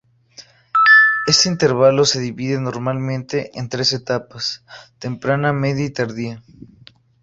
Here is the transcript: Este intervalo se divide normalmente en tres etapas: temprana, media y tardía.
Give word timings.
Este 1.27 1.47
intervalo 1.47 2.05
se 2.05 2.19
divide 2.19 2.59
normalmente 2.59 3.51
en 3.53 3.69
tres 3.69 3.93
etapas: 3.93 4.63
temprana, 4.97 5.53
media 5.53 5.85
y 5.85 5.91
tardía. 5.91 6.41